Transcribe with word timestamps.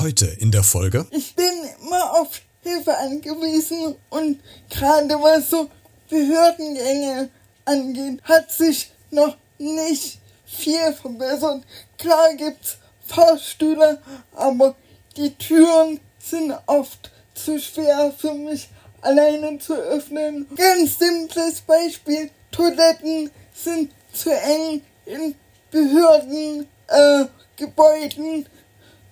Heute 0.00 0.24
in 0.38 0.50
der 0.50 0.62
Folge. 0.62 1.04
Ich 1.10 1.34
bin 1.34 1.52
immer 1.82 2.18
auf 2.18 2.40
Hilfe 2.62 2.96
angewiesen 2.96 3.96
und 4.08 4.40
gerade 4.70 5.14
was 5.16 5.50
so 5.50 5.68
Behördengänge 6.08 7.28
angeht, 7.66 8.22
hat 8.22 8.50
sich 8.50 8.90
noch 9.10 9.36
nicht 9.58 10.18
viel 10.46 10.94
verbessert. 10.94 11.64
Klar 11.98 12.32
gibt's 12.34 12.78
Fahrstühle, 13.08 14.00
aber 14.34 14.74
die 15.18 15.34
Türen 15.34 16.00
sind 16.18 16.54
oft 16.64 17.10
zu 17.34 17.58
schwer 17.60 18.10
für 18.16 18.32
mich 18.32 18.70
alleine 19.02 19.58
zu 19.58 19.74
öffnen. 19.74 20.46
Ganz 20.56 20.98
simples 20.98 21.60
Beispiel. 21.60 22.30
Toiletten 22.50 23.30
sind 23.52 23.92
zu 24.14 24.30
eng 24.30 24.80
in 25.04 25.34
Behörden, 25.70 26.66
äh, 26.88 27.26
Gebäuden 27.56 28.46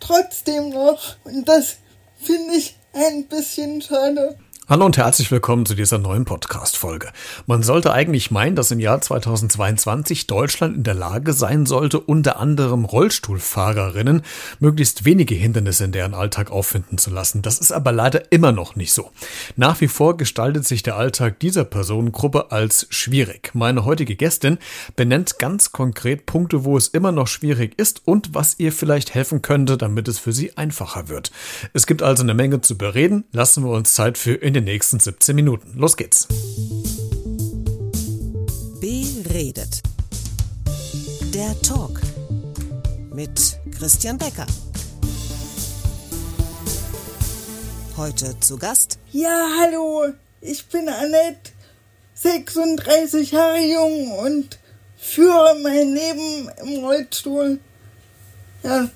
trotzdem 0.01 0.71
noch. 0.71 1.17
Und 1.25 1.49
das 1.49 1.77
finde 2.21 2.55
ich 2.55 2.77
ein 2.93 3.27
bisschen 3.27 3.81
schade. 3.83 4.39
Hallo 4.71 4.85
und 4.85 4.99
herzlich 4.99 5.31
willkommen 5.31 5.65
zu 5.65 5.75
dieser 5.75 5.97
neuen 5.97 6.27
Podcast-Folge. 6.27 7.09
Man 7.47 7.63
sollte 7.63 7.91
eigentlich 7.91 8.31
meinen, 8.31 8.55
dass 8.55 8.71
im 8.71 8.81
Jahr 8.81 9.01
2022 9.01 10.27
Deutschland 10.27 10.77
in 10.77 10.83
der 10.83 10.93
Lage 10.93 11.33
sein 11.33 11.65
sollte, 11.65 11.99
unter 11.99 12.39
anderem 12.39 12.85
Rollstuhlfahrerinnen 12.85 14.21
möglichst 14.61 15.07
wenige 15.07 15.35
Hindernisse 15.35 15.85
in 15.87 15.93
deren 15.93 16.13
Alltag 16.13 16.51
auffinden 16.51 16.99
zu 16.99 17.09
lassen. 17.09 17.41
Das 17.41 17.61
ist 17.61 17.73
aber 17.73 17.93
leider 17.93 18.31
immer 18.31 18.53
noch 18.53 18.77
nicht 18.77 18.93
so. 18.93 19.11
Nach 19.57 19.81
wie 19.81 19.89
vor 19.89 20.19
gestaltet 20.19 20.67
sich 20.67 20.83
der 20.83 20.97
Alltag 20.97 21.41
dieser 21.41 21.65
Personengruppe 21.65 22.53
als 22.53 22.89
schwierig. 22.91 23.53
Meine 23.55 23.87
heutige 23.87 24.17
Gästin 24.17 24.59
benennt 24.97 25.39
ganz 25.39 25.73
konkret 25.73 26.27
Punkte, 26.27 26.67
wo 26.67 26.77
es 26.77 26.89
immer 26.89 27.11
noch 27.11 27.29
schwierig 27.29 27.73
ist 27.79 28.03
und 28.05 28.35
was 28.35 28.57
ihr 28.59 28.73
vielleicht 28.73 29.15
helfen 29.15 29.41
könnte, 29.41 29.79
damit 29.79 30.09
es 30.09 30.19
für 30.19 30.35
sie 30.35 30.59
einfacher 30.59 31.09
wird. 31.09 31.33
Es 31.73 31.87
gibt 31.87 32.03
also 32.03 32.23
eine 32.23 32.35
Menge 32.35 32.61
zu 32.61 32.77
bereden. 32.77 33.25
Lassen 33.33 33.65
wir 33.65 33.71
uns 33.71 33.95
Zeit 33.95 34.19
für 34.19 34.35
in 34.35 34.58
den 34.59 34.65
nächsten 34.65 34.99
17 34.99 35.37
Minuten. 35.37 35.79
Los 35.79 35.97
geht's. 35.97 36.27
Beredet. 38.81 39.83
Der 41.33 41.61
Talk 41.63 42.01
mit 43.13 43.61
Christian 43.77 44.19
Becker. 44.19 44.47
Heute 47.97 48.39
zu 48.41 48.59
Gast. 48.59 48.99
Ja, 49.13 49.49
hallo, 49.61 50.13
ich 50.41 50.67
bin 50.67 50.89
Annette, 50.89 51.53
36 52.15 53.31
Jahre 53.31 53.61
jung 53.61 54.11
und 54.19 54.59
führe 54.97 55.57
mein 55.63 55.95
Leben 55.95 56.51
im 56.63 56.85
Rollstuhl. 56.85 57.61
Ja, 58.65 58.89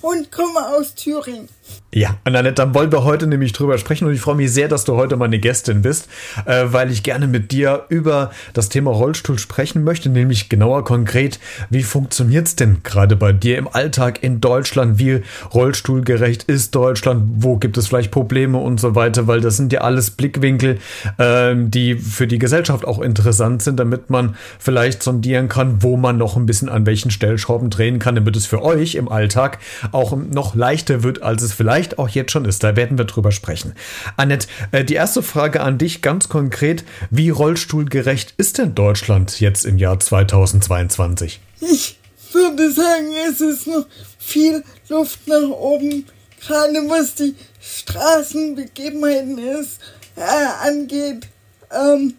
und 0.00 0.30
komme 0.30 0.76
aus 0.76 0.94
Thüringen. 0.94 1.48
Ja, 1.94 2.16
und 2.24 2.34
Annette, 2.34 2.54
dann 2.54 2.74
wollen 2.74 2.90
wir 2.90 3.04
heute 3.04 3.26
nämlich 3.26 3.52
drüber 3.52 3.76
sprechen 3.76 4.06
und 4.06 4.14
ich 4.14 4.20
freue 4.22 4.34
mich 4.34 4.50
sehr, 4.50 4.66
dass 4.66 4.84
du 4.84 4.96
heute 4.96 5.18
meine 5.18 5.38
Gästin 5.38 5.82
bist, 5.82 6.08
äh, 6.46 6.64
weil 6.68 6.90
ich 6.90 7.02
gerne 7.02 7.26
mit 7.26 7.52
dir 7.52 7.84
über 7.90 8.30
das 8.54 8.70
Thema 8.70 8.90
Rollstuhl 8.90 9.38
sprechen 9.38 9.84
möchte, 9.84 10.08
nämlich 10.08 10.48
genauer 10.48 10.84
konkret, 10.84 11.38
wie 11.68 11.82
funktioniert's 11.82 12.56
denn 12.56 12.82
gerade 12.82 13.14
bei 13.14 13.34
dir 13.34 13.58
im 13.58 13.68
Alltag 13.68 14.22
in 14.22 14.40
Deutschland? 14.40 14.98
Wie 14.98 15.20
rollstuhlgerecht 15.52 16.44
ist 16.44 16.74
Deutschland? 16.74 17.24
Wo 17.36 17.58
gibt 17.58 17.76
es 17.76 17.88
vielleicht 17.88 18.10
Probleme 18.10 18.56
und 18.56 18.80
so 18.80 18.94
weiter? 18.94 19.26
Weil 19.26 19.42
das 19.42 19.58
sind 19.58 19.70
ja 19.70 19.82
alles 19.82 20.12
Blickwinkel, 20.12 20.78
äh, 21.18 21.54
die 21.54 21.96
für 21.96 22.26
die 22.26 22.38
Gesellschaft 22.38 22.86
auch 22.86 23.02
interessant 23.02 23.62
sind, 23.62 23.78
damit 23.78 24.08
man 24.08 24.34
vielleicht 24.58 25.02
sondieren 25.02 25.50
kann, 25.50 25.82
wo 25.82 25.98
man 25.98 26.16
noch 26.16 26.38
ein 26.38 26.46
bisschen 26.46 26.70
an 26.70 26.86
welchen 26.86 27.10
Stellschrauben 27.10 27.68
drehen 27.68 27.98
kann, 27.98 28.14
damit 28.14 28.34
es 28.34 28.46
für 28.46 28.62
euch 28.62 28.94
im 28.94 29.10
Alltag 29.10 29.58
auch 29.90 30.16
noch 30.16 30.54
leichter 30.54 31.02
wird, 31.02 31.22
als 31.22 31.42
es 31.42 31.52
vielleicht 31.52 31.61
vielleicht 31.62 31.96
auch 32.00 32.08
jetzt 32.08 32.32
schon 32.32 32.44
ist. 32.44 32.64
Da 32.64 32.74
werden 32.74 32.98
wir 32.98 33.04
drüber 33.04 33.30
sprechen. 33.30 33.74
Annette, 34.16 34.48
äh, 34.72 34.84
die 34.84 34.94
erste 34.94 35.22
Frage 35.22 35.60
an 35.60 35.78
dich 35.78 36.02
ganz 36.02 36.28
konkret. 36.28 36.82
Wie 37.08 37.30
rollstuhlgerecht 37.30 38.34
ist 38.36 38.58
denn 38.58 38.74
Deutschland 38.74 39.38
jetzt 39.38 39.64
im 39.64 39.78
Jahr 39.78 40.00
2022? 40.00 41.38
Ich 41.60 42.00
würde 42.32 42.72
sagen, 42.72 43.12
es 43.28 43.40
ist 43.40 43.68
noch 43.68 43.86
viel 44.18 44.64
Luft 44.88 45.28
nach 45.28 45.50
oben, 45.50 46.04
gerade 46.44 46.72
was 46.88 47.14
die 47.14 47.36
Straßenbegebenheiten 47.60 49.38
ist, 49.38 49.78
äh, 50.16 50.66
angeht. 50.68 51.28
Ähm, 51.70 52.14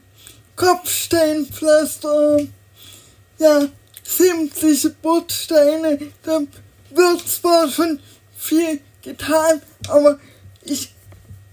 Kopfsteinpflaster, 0.56 2.48
ja, 3.40 3.68
sämtliche 4.04 4.92
Bordsteine, 5.02 6.00
da 6.24 6.40
wird 6.96 7.28
zwar 7.28 7.70
schon 7.70 8.00
viel 8.38 8.80
getan, 9.04 9.62
aber 9.88 10.20
ich, 10.64 10.94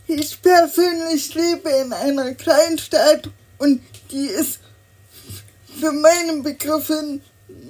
ich 0.06 0.40
persönlich 0.40 1.34
lebe 1.34 1.68
in 1.68 1.92
einer 1.92 2.34
Kleinstadt 2.34 3.28
und 3.58 3.82
die 4.10 4.26
ist 4.26 4.60
für 5.80 5.92
meine 5.92 6.42
Begriffe 6.42 7.20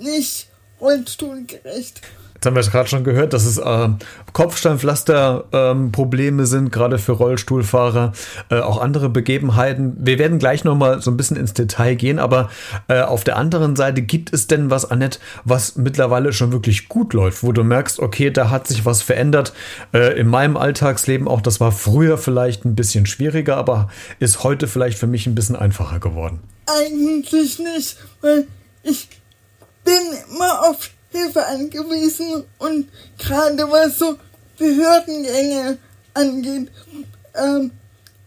nicht 0.00 0.48
rollstuhlgerecht. 0.80 2.00
Jetzt 2.40 2.46
haben 2.46 2.56
wir 2.56 2.60
es 2.60 2.70
gerade 2.70 2.88
schon 2.88 3.04
gehört, 3.04 3.34
dass 3.34 3.44
es 3.44 3.58
äh, 3.58 3.88
Kopfsteinpflaster-Probleme 4.32 6.42
ähm, 6.42 6.46
sind, 6.46 6.72
gerade 6.72 6.96
für 6.96 7.12
Rollstuhlfahrer, 7.12 8.14
äh, 8.48 8.60
auch 8.60 8.80
andere 8.80 9.10
Begebenheiten. 9.10 9.94
Wir 9.98 10.18
werden 10.18 10.38
gleich 10.38 10.64
nochmal 10.64 11.02
so 11.02 11.10
ein 11.10 11.18
bisschen 11.18 11.36
ins 11.36 11.52
Detail 11.52 11.96
gehen, 11.96 12.18
aber 12.18 12.48
äh, 12.88 13.02
auf 13.02 13.24
der 13.24 13.36
anderen 13.36 13.76
Seite 13.76 14.00
gibt 14.00 14.32
es 14.32 14.46
denn 14.46 14.70
was, 14.70 14.90
Annette, 14.90 15.18
was 15.44 15.76
mittlerweile 15.76 16.32
schon 16.32 16.50
wirklich 16.50 16.88
gut 16.88 17.12
läuft, 17.12 17.42
wo 17.42 17.52
du 17.52 17.62
merkst, 17.62 18.00
okay, 18.00 18.30
da 18.30 18.48
hat 18.48 18.66
sich 18.66 18.86
was 18.86 19.02
verändert 19.02 19.52
äh, 19.92 20.18
in 20.18 20.26
meinem 20.26 20.56
Alltagsleben 20.56 21.28
auch. 21.28 21.42
Das 21.42 21.60
war 21.60 21.72
früher 21.72 22.16
vielleicht 22.16 22.64
ein 22.64 22.74
bisschen 22.74 23.04
schwieriger, 23.04 23.58
aber 23.58 23.90
ist 24.18 24.44
heute 24.44 24.66
vielleicht 24.66 24.96
für 24.96 25.06
mich 25.06 25.26
ein 25.26 25.34
bisschen 25.34 25.56
einfacher 25.56 26.00
geworden. 26.00 26.40
Eigentlich 26.64 27.58
nicht, 27.58 27.98
weil 28.22 28.46
ich 28.82 29.10
bin 29.84 30.00
immer 30.30 30.70
auf 30.70 30.88
Hilfe 31.10 31.44
angewiesen 31.46 32.44
und 32.58 32.88
gerade 33.18 33.70
was 33.70 33.98
so 33.98 34.16
Behördengänge 34.58 35.78
angeht, 36.14 36.70
ähm, 37.34 37.72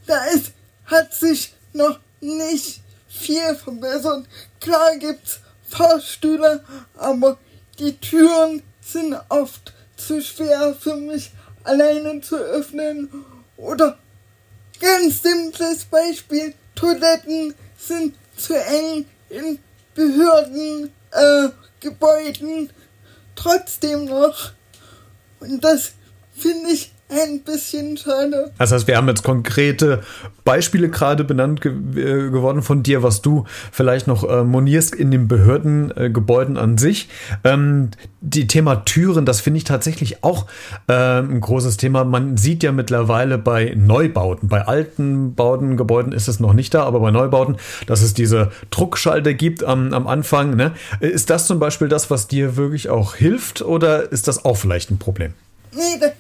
da 0.06 0.26
ist, 0.26 0.52
hat 0.86 1.14
sich 1.14 1.54
noch 1.74 2.00
nicht 2.20 2.82
viel 3.08 3.56
verbessert. 3.56 4.26
Klar 4.60 4.98
gibt's 4.98 5.40
Fahrstühle, 5.70 6.64
aber 6.96 7.38
die 7.80 7.98
Türen 7.98 8.62
sind 8.82 9.16
oft 9.30 9.74
zu 9.96 10.22
schwer 10.22 10.76
für 10.80 10.96
mich 10.96 11.32
alleine 11.64 12.22
zu 12.22 12.36
öffnen. 12.36 13.10
Oder 13.58 13.98
ganz 14.80 15.22
simples 15.22 15.86
Beispiel, 15.86 16.54
Toiletten 16.76 17.54
sind 17.78 18.16
zu 18.36 18.54
eng 18.56 19.06
in 19.30 19.60
Behörden, 19.96 20.92
äh, 21.12 21.50
Gebäuden 21.84 22.72
trotzdem 23.36 24.06
noch. 24.06 24.54
Und 25.42 25.62
das 25.64 25.92
finde 26.34 26.72
ich 26.72 26.93
ein 27.22 27.42
bisschen 27.42 27.98
schade. 27.98 28.52
Das 28.58 28.72
heißt, 28.72 28.88
wir 28.88 28.98
haben 28.98 29.08
jetzt 29.08 29.24
konkrete 29.24 30.02
Beispiele 30.44 30.90
gerade 30.90 31.24
benannt 31.24 31.62
ge 31.62 31.72
äh, 31.72 32.30
geworden 32.30 32.62
von 32.62 32.84
dir, 32.84 33.04
was 33.04 33.22
du 33.22 33.46
vielleicht 33.72 34.08
noch 34.08 34.28
äh, 34.30 34.44
monierst 34.44 34.94
in 34.96 35.12
den 35.12 35.28
Behördengebäuden 35.28 36.56
äh, 36.56 36.60
an 36.60 36.78
sich. 36.78 37.10
Ähm, 37.44 37.92
die 38.22 38.48
Thema 38.48 38.86
Türen, 38.86 39.26
das 39.26 39.42
finde 39.42 39.58
ich 39.58 39.64
tatsächlich 39.64 40.24
auch 40.24 40.48
äh, 40.88 41.20
ein 41.20 41.42
großes 41.42 41.78
Thema. 41.78 42.04
Man 42.04 42.38
sieht 42.38 42.64
ja 42.64 42.72
mittlerweile 42.72 43.38
bei 43.38 43.74
Neubauten, 43.76 44.50
bei 44.50 44.66
alten 44.66 45.36
Bauten, 45.36 45.78
Gebäuden 45.78 46.14
ist 46.14 46.28
es 46.28 46.40
noch 46.40 46.54
nicht 46.54 46.74
da, 46.74 46.84
aber 46.84 47.00
bei 47.00 47.12
Neubauten, 47.12 47.58
dass 47.88 48.02
es 48.02 48.14
diese 48.14 48.52
Druckschalter 48.70 49.34
gibt 49.34 49.64
am, 49.64 49.94
am 49.94 50.08
Anfang. 50.08 50.56
Ne? 50.56 50.72
Ist 51.00 51.30
das 51.30 51.48
zum 51.48 51.60
Beispiel 51.60 51.88
das, 51.88 52.10
was 52.10 52.28
dir 52.28 52.56
wirklich 52.56 52.90
auch 52.90 53.16
hilft 53.16 53.62
oder 53.62 54.12
ist 54.12 54.28
das 54.28 54.46
auch 54.46 54.56
vielleicht 54.56 54.92
ein 54.92 55.00
Problem? 55.00 55.34
Nee, 55.74 56.00
das 56.00 56.12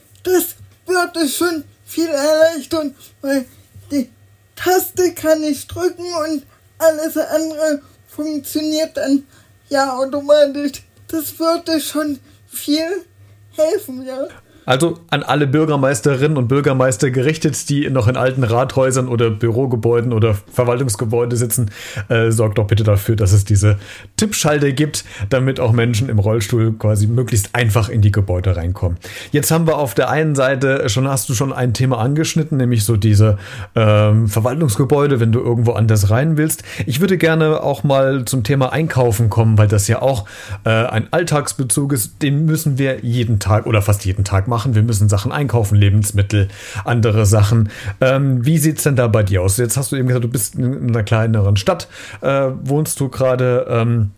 wird 0.94 1.18
es 1.18 1.36
schon 1.36 1.64
viel 1.86 2.08
erleichtern, 2.08 2.96
weil 3.22 3.46
die 3.92 4.10
Taste 4.56 5.14
kann 5.14 5.44
ich 5.44 5.68
drücken 5.68 6.06
und 6.26 6.44
alles 6.78 7.18
andere 7.18 7.82
funktioniert 8.08 8.96
dann 8.98 9.26
ja 9.70 9.98
automatisch. 9.98 10.84
Das 11.08 11.38
würde 11.40 11.80
schon 11.80 12.20
viel 12.48 13.06
helfen, 13.52 14.06
ja. 14.06 14.28
Also 14.66 15.00
an 15.10 15.24
alle 15.24 15.48
Bürgermeisterinnen 15.48 16.38
und 16.38 16.48
Bürgermeister 16.48 17.12
gerichtet, 17.12 17.70
die 17.70 17.90
noch 17.90 18.08
in 18.08 18.16
alten 18.16 18.44
Rathäusern 18.44 19.08
oder 19.08 19.30
Bürogebäuden 19.30 20.14
oder 20.14 20.36
Verwaltungsgebäude 20.52 21.36
sitzen, 21.36 21.72
äh, 22.10 22.32
sorgt 22.32 22.58
doch 22.58 22.68
bitte 22.68 22.84
dafür, 22.84 23.16
dass 23.16 23.34
es 23.34 23.46
diese 23.46 23.78
Tippschalter 24.16 24.72
gibt, 24.72 25.04
damit 25.30 25.60
auch 25.60 25.74
Menschen 25.74 26.10
im 26.10 26.20
Rollstuhl 26.20 26.74
quasi 26.74 27.08
möglichst 27.08 27.54
einfach 27.54 27.90
in 27.90 28.02
die 28.02 28.12
Gebäude 28.12 28.56
reinkommen. 28.56 28.98
Jetzt 29.32 29.52
haben 29.52 29.68
wir 29.68 29.78
auf 29.78 29.94
der 29.96 30.10
einen 30.10 30.36
Seite 30.36 30.88
schon, 30.90 31.08
hast 31.08 31.28
du 31.30 31.34
schon 31.34 31.52
ein 31.52 31.74
Thema 31.74 32.00
angeschnitten, 32.00 32.58
nämlich 32.58 32.86
so 32.86 32.96
diese 32.96 33.38
ähm, 33.76 34.28
Verwaltungsgebäude, 34.28 35.20
wenn 35.20 35.32
du 35.32 35.40
irgendwo 35.40 35.74
anders 35.74 36.10
rein 36.10 36.38
willst. 36.38 36.64
Ich 36.86 37.02
würde 37.02 37.18
gerne 37.18 37.62
auch 37.62 37.84
mal 37.84 38.26
zum 38.26 38.44
Thema 38.44 38.72
Einkaufen 38.72 39.30
kommen, 39.30 39.58
weil 39.58 39.68
das 39.68 39.88
ja 39.88 40.02
auch 40.02 40.26
äh, 40.64 40.70
ein 40.70 41.08
Alltagsbezug 41.12 41.92
ist, 41.94 42.22
den 42.22 42.46
müssen 42.46 42.78
wir 42.78 43.04
jeden 43.04 43.40
Tag 43.40 43.66
oder 43.66 43.82
fast 43.82 44.06
jeden 44.06 44.24
Tag 44.24 44.48
machen 44.48 44.53
machen, 44.54 44.76
wir 44.76 44.84
müssen 44.84 45.10
Sachen 45.10 45.32
einkaufen, 45.32 45.76
Lebensmittel, 45.76 46.48
andere 46.86 47.26
Sachen. 47.26 47.70
Ähm, 48.02 48.46
wie 48.46 48.60
sieht 48.60 48.78
es 48.78 48.84
denn 48.84 48.96
da 48.96 49.08
bei 49.08 49.24
dir 49.24 49.42
aus? 49.42 49.58
Jetzt 49.58 49.78
hast 49.78 49.92
du 49.92 49.96
eben 49.96 50.08
gesagt, 50.08 50.26
du 50.26 50.30
bist 50.30 50.56
in 50.56 50.90
einer 50.90 51.04
kleineren 51.04 51.58
Stadt, 51.58 51.88
äh, 52.22 52.50
wohnst 52.62 53.00
du 53.00 53.10
gerade. 53.10 53.66
Ähm, 53.68 54.12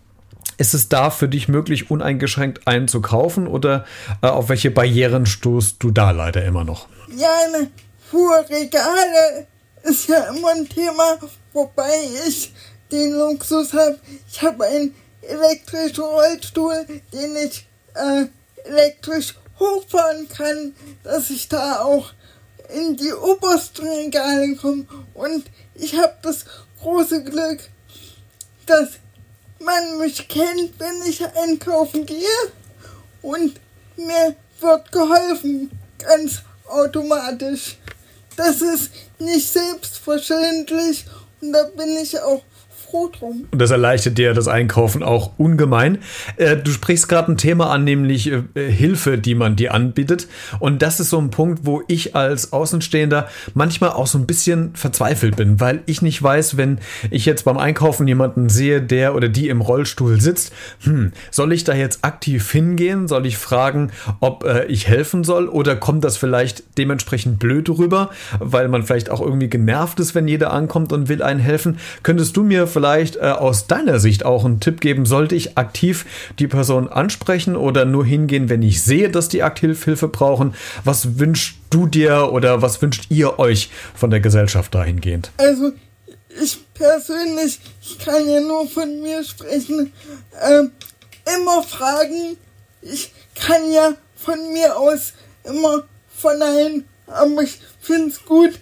ist 0.58 0.72
es 0.72 0.88
da 0.88 1.10
für 1.10 1.28
dich 1.28 1.48
möglich, 1.48 1.90
uneingeschränkt 1.90 2.66
einzukaufen 2.66 3.46
oder 3.46 3.84
äh, 4.22 4.26
auf 4.26 4.48
welche 4.48 4.70
Barrieren 4.70 5.26
stoßt 5.26 5.76
du 5.80 5.90
da 5.90 6.12
leider 6.12 6.44
immer 6.44 6.64
noch? 6.64 6.86
Ja, 7.14 7.28
eine 7.46 7.68
hohe 8.12 8.38
Regale 8.48 9.46
ist 9.82 10.08
ja 10.08 10.32
immer 10.34 10.52
ein 10.52 10.68
Thema, 10.68 11.18
wobei 11.52 11.92
ich 12.26 12.54
den 12.90 13.12
Luxus 13.12 13.72
habe. 13.74 13.98
Ich 14.30 14.42
habe 14.42 14.64
einen 14.64 14.94
elektrischen 15.20 16.04
Rollstuhl, 16.04 16.86
den 17.12 17.36
ich 17.36 17.66
äh, 17.94 18.26
elektrisch 18.68 19.34
hochfahren 19.58 20.28
kann, 20.28 20.74
dass 21.02 21.30
ich 21.30 21.48
da 21.48 21.80
auch 21.80 22.12
in 22.74 22.96
die 22.96 23.12
obersten 23.12 23.86
Regale 23.86 24.56
komme. 24.56 24.86
Und 25.14 25.44
ich 25.74 25.96
habe 25.96 26.14
das 26.22 26.44
große 26.80 27.24
Glück, 27.24 27.60
dass 28.66 28.90
man 29.60 29.98
mich 29.98 30.28
kennt, 30.28 30.78
wenn 30.78 31.02
ich 31.08 31.24
einkaufen 31.24 32.04
gehe 32.06 32.20
und 33.22 33.58
mir 33.96 34.36
wird 34.60 34.92
geholfen, 34.92 35.70
ganz 35.98 36.42
automatisch. 36.66 37.78
Das 38.36 38.60
ist 38.60 38.90
nicht 39.18 39.50
selbstverständlich 39.50 41.06
und 41.40 41.52
da 41.52 41.64
bin 41.64 41.96
ich 41.96 42.18
auch 42.20 42.42
froh 42.90 43.10
drum. 43.16 43.46
Und 43.50 43.60
das 43.60 43.70
erleichtert 43.70 44.18
dir 44.18 44.34
das 44.34 44.48
Einkaufen 44.48 45.02
auch 45.02 45.32
ungemein. 45.38 45.98
Äh, 46.36 46.56
du 46.56 46.70
sprichst 46.70 47.08
gerade 47.08 47.32
ein 47.32 47.36
Thema 47.36 47.70
an, 47.70 47.84
nämlich 47.84 48.30
äh, 48.30 48.42
Hilfe, 48.54 49.18
die 49.18 49.34
man 49.34 49.56
dir 49.56 49.74
anbietet. 49.74 50.28
Und 50.58 50.82
das 50.82 51.00
ist 51.00 51.10
so 51.10 51.18
ein 51.18 51.30
Punkt, 51.30 51.60
wo 51.64 51.82
ich 51.88 52.14
als 52.14 52.52
Außenstehender 52.52 53.28
manchmal 53.54 53.90
auch 53.90 54.06
so 54.06 54.18
ein 54.18 54.26
bisschen 54.26 54.74
verzweifelt 54.74 55.36
bin, 55.36 55.60
weil 55.60 55.82
ich 55.86 56.02
nicht 56.02 56.22
weiß, 56.22 56.56
wenn 56.56 56.78
ich 57.10 57.26
jetzt 57.26 57.44
beim 57.44 57.58
Einkaufen 57.58 58.06
jemanden 58.06 58.48
sehe, 58.48 58.80
der 58.80 59.14
oder 59.14 59.28
die 59.28 59.48
im 59.48 59.60
Rollstuhl 59.60 60.20
sitzt, 60.20 60.52
hm, 60.80 61.12
soll 61.30 61.52
ich 61.52 61.64
da 61.64 61.74
jetzt 61.74 62.04
aktiv 62.04 62.50
hingehen? 62.50 63.08
Soll 63.08 63.26
ich 63.26 63.38
fragen, 63.38 63.90
ob 64.20 64.44
äh, 64.44 64.64
ich 64.66 64.88
helfen 64.88 65.24
soll? 65.24 65.48
Oder 65.48 65.76
kommt 65.76 66.04
das 66.04 66.16
vielleicht 66.16 66.78
dementsprechend 66.78 67.38
blöd 67.38 67.68
rüber, 67.68 68.10
weil 68.38 68.68
man 68.68 68.82
vielleicht 68.82 69.10
auch 69.10 69.20
irgendwie 69.20 69.48
genervt 69.48 70.00
ist, 70.00 70.14
wenn 70.14 70.28
jeder 70.28 70.52
ankommt 70.52 70.92
und 70.92 71.08
will 71.08 71.22
einen 71.22 71.40
helfen? 71.40 71.78
Könntest 72.02 72.36
du 72.36 72.42
mir 72.42 72.66
vielleicht 72.76 73.16
äh, 73.16 73.20
aus 73.20 73.68
deiner 73.68 73.98
Sicht 73.98 74.26
auch 74.26 74.44
einen 74.44 74.60
Tipp 74.60 74.82
geben? 74.82 75.06
Sollte 75.06 75.34
ich 75.34 75.56
aktiv 75.56 76.04
die 76.38 76.46
Person 76.46 76.90
ansprechen 76.90 77.56
oder 77.56 77.86
nur 77.86 78.04
hingehen, 78.04 78.50
wenn 78.50 78.60
ich 78.60 78.82
sehe, 78.82 79.08
dass 79.08 79.30
die 79.30 79.42
aktiv 79.42 79.82
Hilfe 79.82 80.08
brauchen? 80.08 80.54
Was 80.84 81.18
wünschst 81.18 81.56
du 81.70 81.86
dir 81.86 82.30
oder 82.32 82.60
was 82.60 82.82
wünscht 82.82 83.06
ihr 83.08 83.38
euch 83.38 83.70
von 83.94 84.10
der 84.10 84.20
Gesellschaft 84.20 84.74
dahingehend? 84.74 85.30
Also 85.38 85.72
ich 86.38 86.58
persönlich, 86.74 87.60
ich 87.80 87.98
kann 87.98 88.28
ja 88.28 88.40
nur 88.40 88.68
von 88.68 89.00
mir 89.00 89.24
sprechen, 89.24 89.90
äh, 90.38 90.64
immer 91.34 91.62
fragen. 91.62 92.36
Ich 92.82 93.10
kann 93.34 93.72
ja 93.72 93.94
von 94.16 94.52
mir 94.52 94.76
aus 94.76 95.14
immer 95.44 95.84
verneinen, 96.14 96.84
aber 97.06 97.42
ich 97.42 97.58
finde 97.80 98.10
es 98.10 98.22
gut, 98.22 98.60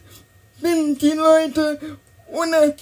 wenn 0.61 0.97
die 0.99 1.11
Leute 1.11 1.81
ohne 2.29 2.77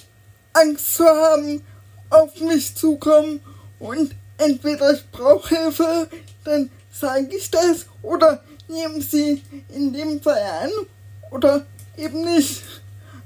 Angst 0.53 0.95
zu 0.95 1.05
haben, 1.05 1.61
auf 2.09 2.39
mich 2.39 2.75
zukommen 2.75 3.39
und 3.79 4.15
entweder 4.37 4.93
ich 4.93 5.09
brauche 5.11 5.55
Hilfe, 5.55 6.07
dann 6.43 6.69
sage 6.91 7.35
ich 7.35 7.49
das 7.49 7.87
oder 8.01 8.43
nehmen 8.67 9.01
sie 9.01 9.41
in 9.69 9.93
dem 9.93 10.21
Fall 10.21 10.41
an 10.63 10.71
oder 11.31 11.65
eben 11.97 12.23
nicht. 12.23 12.61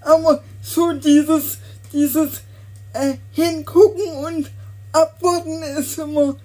Aber 0.01 0.43
so 0.61 0.93
dieses, 0.93 1.57
dieses 1.91 2.41
äh, 2.93 3.15
Hingucken 3.31 4.25
und 4.25 4.51
Abwarten 4.91 5.61
ist 5.63 5.97
immer 5.97 6.29
ein 6.29 6.35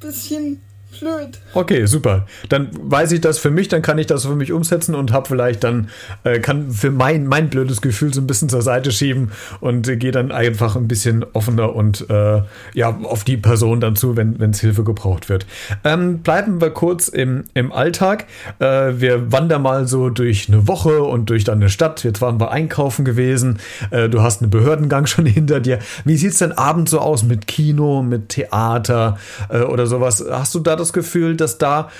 bisschen 0.00 0.62
blöd. 0.98 1.38
Okay, 1.54 1.86
super. 1.86 2.26
Dann 2.48 2.70
weiß 2.72 3.12
ich 3.12 3.20
das 3.20 3.38
für 3.38 3.50
mich, 3.50 3.68
dann 3.68 3.82
kann 3.82 3.98
ich 3.98 4.06
das 4.06 4.24
für 4.24 4.34
mich 4.34 4.52
umsetzen 4.52 4.94
und 4.94 5.12
habe 5.12 5.28
vielleicht 5.28 5.64
dann, 5.64 5.88
äh, 6.24 6.40
kann 6.40 6.70
für 6.70 6.90
mein, 6.90 7.26
mein 7.26 7.50
blödes 7.50 7.80
Gefühl 7.80 8.12
so 8.12 8.20
ein 8.20 8.26
bisschen 8.26 8.48
zur 8.48 8.62
Seite 8.62 8.90
schieben 8.90 9.32
und 9.60 9.88
äh, 9.88 9.96
gehe 9.96 10.12
dann 10.12 10.32
einfach 10.32 10.76
ein 10.76 10.88
bisschen 10.88 11.24
offener 11.32 11.74
und 11.74 12.08
äh, 12.10 12.42
ja, 12.74 12.98
auf 13.02 13.24
die 13.24 13.36
Person 13.36 13.80
dann 13.80 13.96
zu, 13.96 14.16
wenn 14.16 14.40
es 14.50 14.60
Hilfe 14.60 14.84
gebraucht 14.84 15.28
wird. 15.28 15.46
Ähm, 15.84 16.20
bleiben 16.20 16.60
wir 16.60 16.70
kurz 16.70 17.08
im, 17.08 17.44
im 17.54 17.72
Alltag. 17.72 18.26
Äh, 18.58 18.94
wir 18.96 19.30
wandern 19.32 19.62
mal 19.62 19.86
so 19.86 20.10
durch 20.10 20.48
eine 20.48 20.66
Woche 20.68 21.02
und 21.02 21.30
durch 21.30 21.44
deine 21.44 21.68
Stadt. 21.68 22.04
Jetzt 22.04 22.20
waren 22.20 22.40
wir 22.40 22.50
einkaufen 22.50 23.04
gewesen. 23.04 23.58
Äh, 23.90 24.08
du 24.08 24.22
hast 24.22 24.42
einen 24.42 24.50
Behördengang 24.50 25.06
schon 25.06 25.26
hinter 25.26 25.60
dir. 25.60 25.78
Wie 26.04 26.16
sieht 26.16 26.32
es 26.32 26.38
denn 26.38 26.52
abends 26.52 26.90
so 26.90 27.00
aus 27.00 27.22
mit 27.22 27.46
Kino, 27.46 28.02
mit 28.02 28.30
Theater 28.30 29.18
äh, 29.50 29.60
oder 29.60 29.86
sowas? 29.86 30.24
Hast 30.30 30.54
du 30.54 30.60
da 30.60 30.77
das 30.78 30.92
Gefühl, 30.92 31.36
dass 31.36 31.58
da 31.58 31.90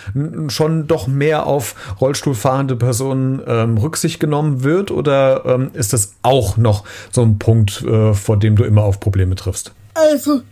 schon 0.48 0.86
doch 0.86 1.06
mehr 1.06 1.46
auf 1.46 1.74
Rollstuhlfahrende 2.00 2.76
Personen 2.76 3.42
ähm, 3.46 3.78
Rücksicht 3.78 4.20
genommen 4.20 4.62
wird? 4.62 4.90
Oder 4.90 5.44
ähm, 5.44 5.70
ist 5.74 5.92
das 5.92 6.14
auch 6.22 6.56
noch 6.56 6.84
so 7.10 7.22
ein 7.22 7.38
Punkt, 7.38 7.82
äh, 7.82 8.14
vor 8.14 8.38
dem 8.38 8.56
du 8.56 8.64
immer 8.64 8.82
auf 8.82 9.00
Probleme 9.00 9.34
triffst? 9.34 9.72
Also, 9.94 10.42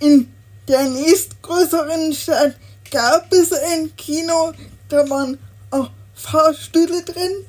in 0.00 0.28
der 0.68 0.88
nächstgrößeren 0.88 2.12
Stadt 2.12 2.56
gab 2.90 3.32
es 3.32 3.52
ein 3.52 3.90
Kino, 3.96 4.52
da 4.88 5.08
waren 5.08 5.38
auch 5.70 5.90
Fahrstühle 6.14 7.02
drin. 7.02 7.46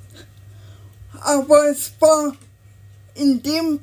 Aber 1.22 1.70
es 1.70 1.94
war 2.00 2.34
in 3.16 3.42
dem 3.44 3.80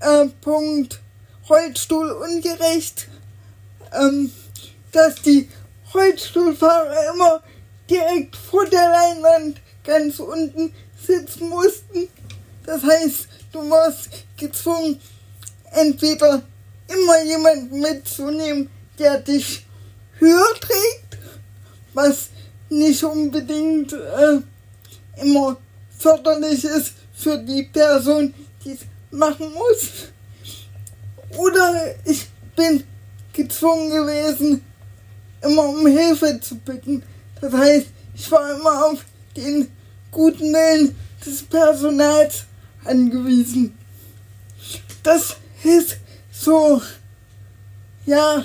äh, 0.00 0.26
Punkt 0.40 1.00
Rollstuhl 1.48 2.10
ungerecht, 2.10 3.08
ähm, 3.92 4.30
dass 4.92 5.14
die 5.22 5.48
Rollstuhlfahrer 5.94 7.14
immer 7.14 7.42
direkt 7.88 8.36
vor 8.36 8.64
der 8.66 8.88
Leinwand 8.88 9.60
ganz 9.84 10.20
unten 10.20 10.72
sitzen 11.06 11.48
mussten. 11.48 12.08
Das 12.64 12.82
heißt, 12.82 13.28
du 13.52 13.70
warst 13.70 14.08
gezwungen, 14.36 15.00
entweder 15.72 16.42
immer 16.88 17.22
jemanden 17.24 17.80
mitzunehmen, 17.80 18.70
der 18.98 19.18
dich 19.18 19.66
höher 20.18 20.54
trägt, 20.60 21.18
was 21.94 22.28
nicht 22.68 23.02
unbedingt 23.02 23.92
äh, 23.92 24.40
immer 25.22 25.56
förderlich 25.98 26.64
ist 26.64 26.94
für 27.14 27.38
die 27.38 27.64
Person, 27.64 28.32
die 28.64 28.72
es 28.72 28.80
machen 29.10 29.52
muss. 29.52 30.08
Oder 31.36 31.94
ich 32.04 32.26
bin 32.56 32.84
gezwungen 33.32 33.90
gewesen, 33.90 34.64
immer 35.42 35.68
um 35.68 35.86
Hilfe 35.86 36.40
zu 36.40 36.56
bitten. 36.56 37.02
Das 37.40 37.52
heißt, 37.52 37.86
ich 38.14 38.30
war 38.30 38.54
immer 38.54 38.86
auf 38.86 39.04
den 39.36 39.68
guten 40.10 40.52
Willen 40.52 40.94
des 41.24 41.42
Personals 41.42 42.44
angewiesen. 42.84 43.76
Das 45.02 45.36
ist 45.64 45.98
so, 46.30 46.82
ja, 48.06 48.44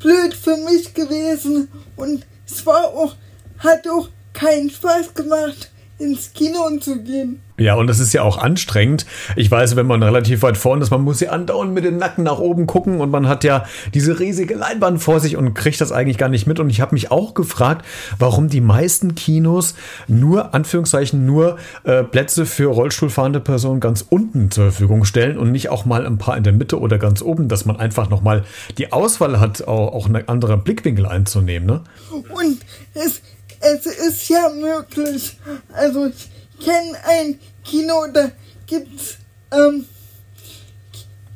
blöd 0.00 0.34
für 0.34 0.56
mich 0.56 0.92
gewesen 0.94 1.68
und 1.96 2.26
es 2.46 2.64
war 2.66 2.86
auch, 2.86 3.14
hat 3.58 3.86
auch 3.88 4.08
keinen 4.32 4.70
Spaß 4.70 5.14
gemacht, 5.14 5.70
ins 5.98 6.32
Kino 6.32 6.78
zu 6.78 7.00
gehen. 7.00 7.40
Ja, 7.62 7.76
und 7.76 7.86
das 7.86 8.00
ist 8.00 8.12
ja 8.12 8.22
auch 8.22 8.38
anstrengend. 8.38 9.06
Ich 9.36 9.50
weiß, 9.50 9.76
wenn 9.76 9.86
man 9.86 10.02
relativ 10.02 10.42
weit 10.42 10.56
vorne 10.56 10.82
ist, 10.82 10.90
man 10.90 11.02
muss 11.02 11.20
ja 11.20 11.30
andauernd 11.30 11.72
mit 11.72 11.84
dem 11.84 11.96
Nacken 11.96 12.24
nach 12.24 12.38
oben 12.38 12.66
gucken 12.66 13.00
und 13.00 13.10
man 13.10 13.28
hat 13.28 13.44
ja 13.44 13.64
diese 13.94 14.18
riesige 14.18 14.54
Leinwand 14.54 15.00
vor 15.00 15.20
sich 15.20 15.36
und 15.36 15.54
kriegt 15.54 15.80
das 15.80 15.92
eigentlich 15.92 16.18
gar 16.18 16.28
nicht 16.28 16.46
mit. 16.46 16.58
Und 16.58 16.70
ich 16.70 16.80
habe 16.80 16.94
mich 16.94 17.12
auch 17.12 17.34
gefragt, 17.34 17.86
warum 18.18 18.48
die 18.48 18.60
meisten 18.60 19.14
Kinos 19.14 19.74
nur, 20.08 20.54
Anführungszeichen, 20.54 21.24
nur 21.24 21.56
äh, 21.84 22.02
Plätze 22.02 22.46
für 22.46 22.66
Rollstuhlfahrende 22.66 23.38
Personen 23.38 23.78
ganz 23.78 24.04
unten 24.08 24.50
zur 24.50 24.64
Verfügung 24.64 25.04
stellen 25.04 25.38
und 25.38 25.52
nicht 25.52 25.68
auch 25.68 25.84
mal 25.84 26.04
ein 26.04 26.18
paar 26.18 26.36
in 26.36 26.42
der 26.42 26.52
Mitte 26.52 26.80
oder 26.80 26.98
ganz 26.98 27.22
oben, 27.22 27.46
dass 27.46 27.64
man 27.64 27.76
einfach 27.76 28.10
nochmal 28.10 28.42
die 28.76 28.92
Auswahl 28.92 29.38
hat, 29.38 29.68
auch, 29.68 29.92
auch 29.92 30.06
einen 30.06 30.28
anderen 30.28 30.64
Blickwinkel 30.64 31.06
einzunehmen. 31.06 31.66
Ne? 31.66 31.80
Und 32.10 32.58
es, 32.94 33.22
es 33.60 33.86
ist 33.86 34.28
ja 34.28 34.48
möglich. 34.48 35.38
Also 35.72 36.06
ich 36.06 36.28
kenne 36.64 36.96
ein 37.08 37.38
Kino, 37.64 38.06
da 38.12 38.30
gibt's 38.66 39.16
ähm, 39.50 39.86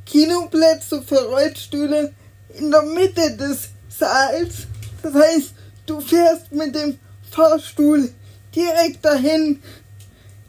Kinoplätze 0.04 1.02
für 1.02 1.24
Rollstühle 1.24 2.12
in 2.54 2.70
der 2.70 2.82
Mitte 2.82 3.36
des 3.36 3.68
Saals. 3.88 4.66
Das 5.02 5.14
heißt, 5.14 5.54
du 5.86 6.00
fährst 6.00 6.52
mit 6.52 6.74
dem 6.74 6.98
Fahrstuhl 7.30 8.10
direkt 8.54 9.04
dahin. 9.04 9.62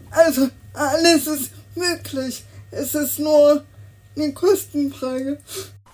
Also 0.09 0.49
alles 0.73 1.27
ist 1.27 1.51
möglich. 1.75 2.43
Es 2.71 2.95
ist 2.95 3.19
nur 3.19 3.63
eine 4.15 4.33
Kostenfrage. 4.33 5.39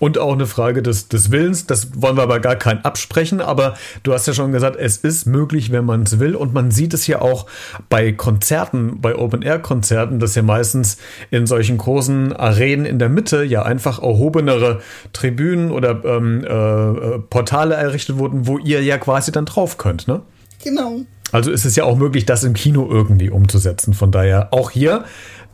Und 0.04 0.18
auch 0.18 0.34
eine 0.34 0.48
Frage 0.48 0.84
des, 0.84 1.08
des 1.08 1.32
Willens. 1.32 1.66
Das 1.66 2.02
wollen 2.02 2.18
wir 2.18 2.24
aber 2.24 2.42
gar 2.42 2.58
kein 2.58 2.84
absprechen, 2.84 3.40
aber 3.40 3.76
du 4.04 4.12
hast 4.12 4.28
ja 4.28 4.34
schon 4.34 4.52
gesagt, 4.52 4.76
es 4.76 4.98
ist 4.98 5.26
möglich, 5.26 5.72
wenn 5.72 5.86
man 5.86 6.04
es 6.04 6.20
will 6.20 6.36
und 6.36 6.54
man 6.54 6.72
sieht 6.72 6.94
es 6.94 7.08
ja 7.08 7.22
auch 7.22 7.46
bei 7.88 8.12
Konzerten, 8.12 9.00
bei 9.00 9.16
Open-Air-Konzerten, 9.16 10.20
dass 10.20 10.36
ja 10.36 10.42
meistens 10.42 10.98
in 11.32 11.48
solchen 11.48 11.78
großen 11.78 12.34
Arenen 12.34 12.86
in 12.86 13.00
der 13.00 13.08
Mitte 13.08 13.46
ja 13.46 13.64
einfach 13.64 14.04
erhobenere 14.04 14.82
Tribünen 15.14 15.72
oder 15.72 16.04
ähm, 16.04 16.44
äh, 16.44 17.20
Portale 17.20 17.76
errichtet 17.76 18.18
wurden, 18.18 18.46
wo 18.46 18.58
ihr 18.58 18.84
ja 18.84 18.98
quasi 18.98 19.32
dann 19.32 19.46
drauf 19.46 19.78
könnt, 19.78 20.10
ne? 20.10 20.20
Genau. 20.66 21.00
Also 21.32 21.50
ist 21.50 21.64
es 21.64 21.78
ja 21.78 21.86
auch 21.86 21.96
möglich, 21.96 22.26
das 22.26 22.44
im 22.44 22.54
Kino 22.54 22.90
irgendwie 22.92 23.30
umzusetzen. 23.30 23.94
Von 23.94 24.12
daher 24.12 24.54
auch 24.54 24.70
hier 24.70 25.06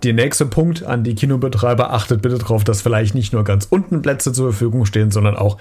der 0.04 0.14
nächste 0.14 0.46
Punkt 0.46 0.84
an 0.84 1.04
die 1.04 1.16
Kinobetreiber. 1.16 1.92
Achtet 1.94 2.22
bitte 2.22 2.38
darauf, 2.38 2.64
dass 2.64 2.82
vielleicht 2.82 3.16
nicht 3.16 3.34
nur 3.34 3.44
ganz 3.44 3.68
unten 3.70 4.02
Plätze 4.02 4.32
zur 4.32 4.52
Verfügung 4.52 4.86
stehen, 4.86 5.12
sondern 5.12 5.36
auch 5.36 5.58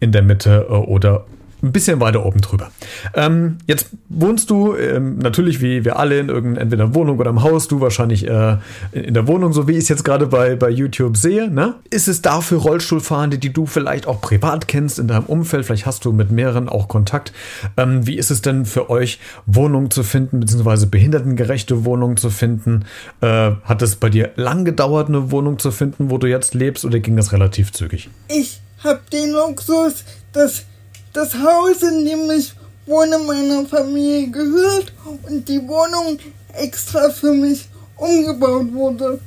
in 0.00 0.12
der 0.12 0.22
Mitte 0.22 0.66
äh, 0.68 0.72
oder 0.72 1.24
ein 1.62 1.72
bisschen 1.72 2.00
weiter 2.00 2.24
oben 2.26 2.40
drüber. 2.40 2.70
Ähm, 3.14 3.58
jetzt 3.66 3.90
wohnst 4.08 4.50
du 4.50 4.76
ähm, 4.76 5.18
natürlich 5.18 5.60
wie 5.60 5.84
wir 5.84 5.98
alle 5.98 6.18
in 6.18 6.28
irgendeiner 6.28 6.62
entweder 6.62 6.94
Wohnung 6.94 7.18
oder 7.18 7.30
im 7.30 7.42
Haus, 7.42 7.68
du 7.68 7.80
wahrscheinlich 7.80 8.26
äh, 8.26 8.56
in 8.92 9.14
der 9.14 9.26
Wohnung, 9.26 9.52
so 9.52 9.68
wie 9.68 9.72
ich 9.72 9.78
es 9.78 9.88
jetzt 9.88 10.04
gerade 10.04 10.26
bei, 10.26 10.56
bei 10.56 10.70
YouTube 10.70 11.16
sehe. 11.16 11.50
Ne? 11.50 11.74
Ist 11.90 12.08
es 12.08 12.22
dafür 12.22 12.58
Rollstuhlfahrende, 12.58 13.38
die 13.38 13.52
du 13.52 13.66
vielleicht 13.66 14.06
auch 14.06 14.20
privat 14.20 14.68
kennst 14.68 14.98
in 14.98 15.08
deinem 15.08 15.24
Umfeld? 15.24 15.64
Vielleicht 15.64 15.86
hast 15.86 16.04
du 16.04 16.12
mit 16.12 16.30
mehreren 16.30 16.68
auch 16.68 16.88
Kontakt. 16.88 17.32
Ähm, 17.76 18.06
wie 18.06 18.16
ist 18.16 18.30
es 18.30 18.42
denn 18.42 18.64
für 18.64 18.90
euch, 18.90 19.20
Wohnungen 19.46 19.90
zu 19.90 20.02
finden, 20.02 20.40
beziehungsweise 20.40 20.86
behindertengerechte 20.86 21.84
Wohnungen 21.84 22.16
zu 22.16 22.30
finden? 22.30 22.84
Äh, 23.20 23.52
hat 23.64 23.82
es 23.82 23.96
bei 23.96 24.10
dir 24.10 24.30
lang 24.36 24.64
gedauert, 24.64 25.08
eine 25.08 25.30
Wohnung 25.30 25.58
zu 25.58 25.70
finden, 25.70 26.10
wo 26.10 26.18
du 26.18 26.26
jetzt 26.26 26.54
lebst, 26.54 26.84
oder 26.84 26.98
ging 27.00 27.16
das 27.16 27.32
relativ 27.32 27.72
zügig? 27.72 28.10
Ich 28.28 28.60
habe 28.82 29.00
den 29.12 29.30
Luxus, 29.30 30.04
dass 30.32 30.64
das 31.12 31.34
Haus, 31.34 31.82
in 31.82 32.04
dem 32.04 32.30
ich 32.30 32.54
wohne, 32.86 33.18
meiner 33.18 33.66
Familie 33.66 34.30
gehört 34.30 34.92
und 35.24 35.48
die 35.48 35.66
Wohnung 35.66 36.18
extra 36.54 37.10
für 37.10 37.32
mich 37.32 37.68
umgebaut 37.96 38.72
wurde. 38.72 39.20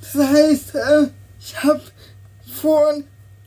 Das 0.00 0.14
heißt, 0.14 0.74
äh, 0.74 1.08
ich 1.40 1.62
habe 1.62 1.80
vor 2.60 2.94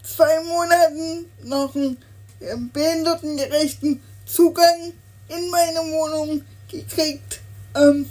zwei 0.03 0.41
Monaten 0.43 1.25
noch 1.43 1.75
einen 1.75 1.97
äh, 2.39 2.55
behindertengerechten 2.57 4.01
Zugang 4.25 4.93
in 5.27 5.49
meine 5.49 5.79
Wohnung 5.79 6.41
gekriegt. 6.69 7.41
Ähm, 7.75 8.09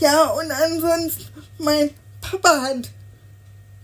ja, 0.00 0.26
und 0.30 0.50
ansonsten, 0.50 1.24
mein 1.58 1.90
Papa 2.20 2.62
hat 2.62 2.90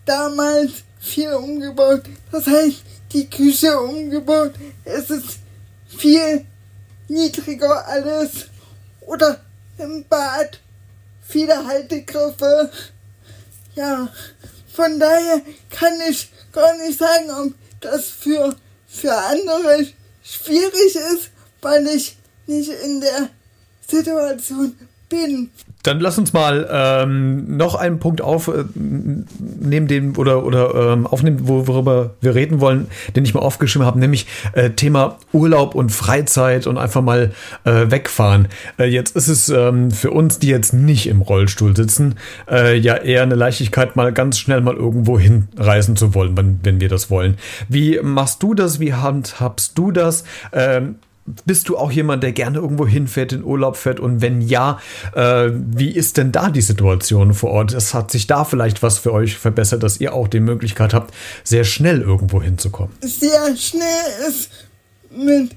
damals 0.04 0.84
viel 1.00 1.32
umgebaut. 1.32 2.02
Das 2.32 2.46
heißt, 2.46 2.82
die 3.12 3.28
Küche 3.28 3.78
umgebaut. 3.78 4.54
Es 4.84 5.10
ist 5.10 5.38
viel 5.86 6.44
niedriger 7.08 7.86
alles. 7.86 8.48
Oder 9.00 9.40
im 9.78 10.04
Bad 10.08 10.60
viele 11.26 11.66
Haltegriffe. 11.66 12.70
Ja, 13.74 14.08
von 14.72 14.98
daher 14.98 15.42
kann 15.70 15.94
ich 16.08 16.30
gar 16.52 16.76
nicht 16.78 16.98
sagen, 16.98 17.30
ob 17.30 17.54
das 17.80 18.06
für, 18.06 18.56
für 18.86 19.14
andere 19.14 19.86
schwierig 20.22 20.94
ist, 20.94 21.30
weil 21.62 21.86
ich 21.88 22.16
nicht 22.46 22.70
in 22.70 23.00
der 23.00 23.28
Situation 23.88 24.78
bin. 25.08 25.50
Dann 25.88 26.00
lass 26.00 26.18
uns 26.18 26.34
mal 26.34 26.68
ähm, 26.70 27.56
noch 27.56 27.74
einen 27.74 27.98
Punkt 27.98 28.20
aufnehmen, 28.20 29.24
äh, 29.72 29.80
den 29.80 30.16
oder 30.16 30.44
oder 30.44 30.92
ähm, 30.92 31.06
aufnehmen, 31.06 31.48
worüber 31.48 32.10
wir 32.20 32.34
reden 32.34 32.60
wollen, 32.60 32.88
den 33.16 33.24
ich 33.24 33.32
mal 33.32 33.40
aufgeschrieben 33.40 33.86
habe, 33.86 33.98
nämlich 33.98 34.26
äh, 34.52 34.68
Thema 34.68 35.16
Urlaub 35.32 35.74
und 35.74 35.90
Freizeit 35.90 36.66
und 36.66 36.76
einfach 36.76 37.00
mal 37.00 37.32
äh, 37.64 37.90
wegfahren. 37.90 38.48
Äh, 38.78 38.84
jetzt 38.90 39.16
ist 39.16 39.28
es 39.28 39.48
ähm, 39.48 39.90
für 39.90 40.10
uns, 40.10 40.38
die 40.38 40.48
jetzt 40.48 40.74
nicht 40.74 41.06
im 41.06 41.22
Rollstuhl 41.22 41.74
sitzen, 41.74 42.16
äh, 42.50 42.76
ja 42.76 42.96
eher 42.96 43.22
eine 43.22 43.34
Leichtigkeit, 43.34 43.96
mal 43.96 44.12
ganz 44.12 44.38
schnell 44.38 44.60
mal 44.60 44.74
irgendwo 44.74 45.18
hinreisen 45.18 45.96
zu 45.96 46.12
wollen, 46.12 46.36
wenn, 46.36 46.60
wenn 46.64 46.82
wir 46.82 46.90
das 46.90 47.08
wollen. 47.08 47.38
Wie 47.70 47.98
machst 48.02 48.42
du 48.42 48.52
das? 48.52 48.78
Wie 48.78 48.92
handhabst 48.92 49.78
du 49.78 49.90
das? 49.90 50.24
Bist 51.44 51.68
du 51.68 51.76
auch 51.76 51.90
jemand, 51.90 52.22
der 52.22 52.32
gerne 52.32 52.58
irgendwo 52.58 52.86
hinfährt, 52.86 53.32
in 53.32 53.44
Urlaub 53.44 53.76
fährt? 53.76 54.00
Und 54.00 54.20
wenn 54.20 54.40
ja, 54.40 54.80
äh, 55.14 55.50
wie 55.52 55.90
ist 55.90 56.16
denn 56.16 56.32
da 56.32 56.50
die 56.50 56.60
Situation 56.60 57.34
vor 57.34 57.50
Ort? 57.50 57.72
Es 57.72 57.94
hat 57.94 58.10
sich 58.10 58.26
da 58.26 58.44
vielleicht 58.44 58.82
was 58.82 58.98
für 58.98 59.12
euch 59.12 59.36
verbessert, 59.36 59.82
dass 59.82 60.00
ihr 60.00 60.14
auch 60.14 60.28
die 60.28 60.40
Möglichkeit 60.40 60.94
habt, 60.94 61.14
sehr 61.44 61.64
schnell 61.64 62.00
irgendwo 62.00 62.42
hinzukommen? 62.42 62.94
Sehr 63.00 63.56
schnell 63.56 64.28
ist 64.28 64.50
mit 65.10 65.52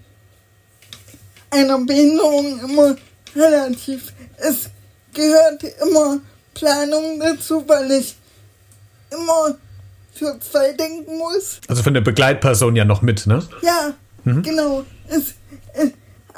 einer 1.50 1.78
Behinderung 1.86 2.60
immer 2.64 2.96
relativ. 3.36 4.14
Es 4.38 4.70
gehört 5.14 5.64
immer 5.82 6.20
Planung 6.54 7.20
dazu, 7.20 7.64
weil 7.68 7.92
ich 7.92 8.16
immer 9.12 9.56
für 10.14 10.40
zwei 10.40 10.74
denken 10.74 11.18
muss. 11.18 11.60
Also 11.68 11.84
von 11.84 11.94
der 11.94 12.02
Begleitperson 12.02 12.76
ja 12.76 12.86
noch 12.86 13.02
mit, 13.02 13.28
ne? 13.28 13.44
Ja, 13.62 13.94
mhm. 14.24 14.44
genau. 14.44 14.84
Es 15.08 15.34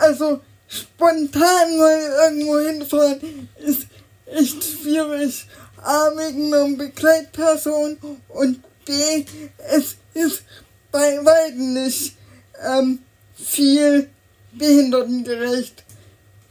also 0.03 0.41
spontan 0.67 1.77
mal 1.77 2.00
irgendwo 2.25 2.60
hinfahren 2.60 3.50
ist 3.57 3.88
echt 4.25 4.63
schwierig. 4.63 5.48
A 5.77 6.12
wegen 6.15 6.53
einer 6.53 6.77
Begleitperson 6.77 7.98
und 8.29 8.63
B, 8.86 9.25
es 9.57 9.95
ist 10.13 10.43
bei 10.91 11.24
weitem 11.25 11.74
nicht 11.74 12.15
ähm, 12.62 13.00
viel 13.36 14.10
behindertengerecht. 14.53 15.83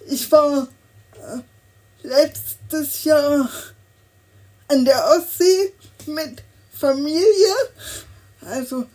Ich 0.06 0.30
war 0.32 0.68
äh, 1.14 2.06
letztes 2.06 3.04
Jahr 3.04 3.48
an 4.68 4.84
der 4.84 5.02
Ostsee 5.16 5.72
mit 6.06 6.42
Familie, 6.78 7.54
also 8.42 8.86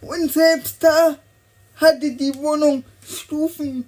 und 0.00 0.32
selbst 0.32 0.76
da 0.80 1.16
hatte 1.76 2.12
die 2.12 2.34
Wohnung 2.36 2.84
Stufen 3.06 3.84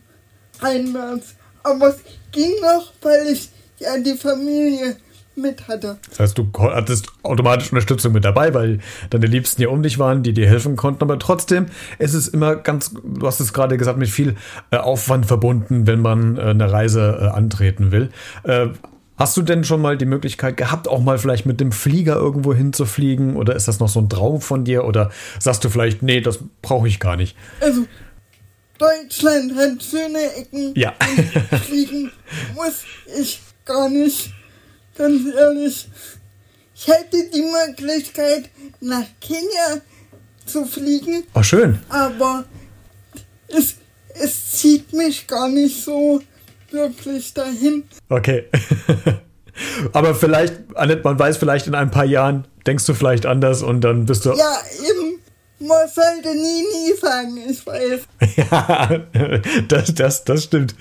einwärts. 0.61 1.35
Aber 1.63 1.89
es 1.89 1.99
ging 2.33 2.53
noch, 2.61 2.93
weil 3.03 3.27
ich 3.29 3.49
ja 3.79 3.99
die 3.99 4.15
Familie 4.15 4.97
mit 5.37 5.67
hatte. 5.67 5.99
Das 6.09 6.21
heißt, 6.21 6.39
du 6.39 6.49
hattest 6.59 7.09
automatisch 7.23 7.73
Unterstützung 7.73 8.13
mit 8.13 8.25
dabei, 8.25 8.55
weil 8.55 8.79
deine 9.11 9.27
Liebsten 9.27 9.63
ja 9.63 9.69
um 9.69 9.83
dich 9.83 9.99
waren, 9.99 10.23
die 10.23 10.33
dir 10.33 10.47
helfen 10.47 10.77
konnten. 10.77 11.03
Aber 11.03 11.19
trotzdem, 11.19 11.67
es 11.99 12.15
ist 12.15 12.29
immer 12.29 12.57
ganz, 12.57 12.95
du 13.03 13.27
hast 13.27 13.41
es 13.41 13.53
gerade 13.53 13.77
gesagt, 13.77 13.99
mit 13.99 14.09
viel 14.09 14.37
äh, 14.71 14.77
Aufwand 14.77 15.27
verbunden, 15.27 15.87
wenn 15.87 16.01
man 16.01 16.37
äh, 16.37 16.43
eine 16.43 16.71
Reise 16.71 17.19
äh, 17.21 17.27
antreten 17.29 17.93
will. 17.93 18.11
Hast 19.17 19.37
du 19.37 19.43
denn 19.43 19.63
schon 19.63 19.81
mal 19.81 19.97
die 19.97 20.07
Möglichkeit 20.07 20.57
gehabt, 20.57 20.89
auch 20.89 21.01
mal 21.01 21.19
vielleicht 21.19 21.47
mit 21.47 21.61
dem 21.61 21.71
Flieger 21.71 22.17
irgendwo 22.17 22.53
hinzufliegen? 22.53 23.37
Oder 23.37 23.55
ist 23.55 23.69
das 23.69 23.79
noch 23.79 23.89
so 23.89 24.01
ein 24.01 24.09
Traum 24.09 24.41
von 24.41 24.65
dir? 24.65 24.85
Oder 24.85 25.11
sagst 25.39 25.65
du 25.65 25.69
vielleicht, 25.69 26.03
nee, 26.03 26.21
das 26.21 26.41
brauche 26.63 26.89
ich 26.89 26.99
gar 26.99 27.17
nicht? 27.17 27.37
Also, 27.61 27.83
Deutschland 28.79 29.55
hat 29.57 29.83
schöne 29.83 30.35
Ecken. 30.35 30.75
Ja. 30.75 30.95
Fliegen 31.67 32.11
muss 32.55 32.83
ich 33.19 33.41
gar 33.65 33.89
nicht. 33.89 34.33
Ganz 34.97 35.23
ehrlich. 35.35 35.89
Ich 36.75 36.89
hätte 36.89 37.31
die 37.33 37.43
Möglichkeit, 37.43 38.51
nach 38.81 39.07
Kenia 39.21 39.81
zu 40.45 40.65
fliegen. 40.65 41.25
Oh, 41.35 41.43
schön. 41.43 41.79
Aber 41.89 42.45
es, 43.49 43.77
es 44.15 44.53
zieht 44.53 44.93
mich 44.93 45.27
gar 45.27 45.49
nicht 45.49 45.83
so 45.83 46.21
wirklich 46.71 47.33
dahin. 47.33 47.85
Okay. 48.09 48.45
Aber 49.93 50.15
vielleicht, 50.15 50.55
Annette, 50.75 51.03
man 51.05 51.19
weiß 51.19 51.37
vielleicht 51.37 51.67
in 51.67 51.75
ein 51.75 51.91
paar 51.91 52.05
Jahren, 52.05 52.47
denkst 52.67 52.87
du 52.87 52.95
vielleicht 52.95 53.27
anders 53.27 53.63
und 53.63 53.83
dann 53.83 54.07
bist 54.07 54.27
du. 54.27 54.31
Ja, 54.31 54.59
eben. 54.79 55.21
Man 55.67 55.89
sollte 55.89 56.35
nie, 56.35 56.63
nie 56.63 56.97
sagen, 57.01 57.39
ich 57.49 57.67
weiß. 57.67 58.01
Ja, 58.37 59.01
das, 59.69 59.95
das, 59.95 60.25
das 60.25 60.45
stimmt. 60.45 60.75